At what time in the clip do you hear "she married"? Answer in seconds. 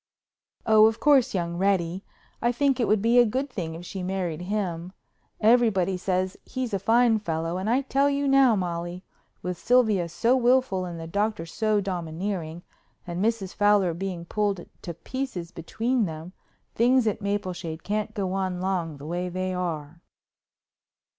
3.85-4.41